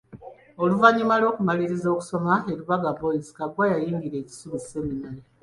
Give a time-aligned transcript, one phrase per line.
[0.63, 5.21] Oluvannyuma lw'okumaliriza okusoma e Lubaga boys Kaggwa yayingira Kisubi Seminary.